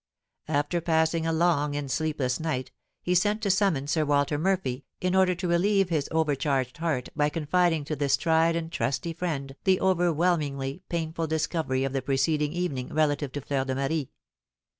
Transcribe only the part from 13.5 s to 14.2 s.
de Marie.